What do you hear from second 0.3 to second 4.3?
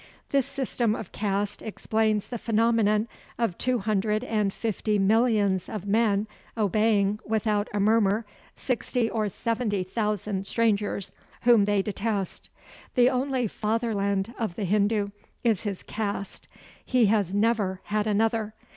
This system of caste explains the phenomenon of two hundred